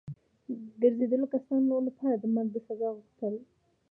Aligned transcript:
ګرځېدلو 0.81 1.25
کسانو 1.33 1.75
لپاره 1.87 2.15
د 2.19 2.23
مرګ 2.35 2.49
د 2.53 2.57
سزا 2.67 2.89
غوښتل. 2.95 3.35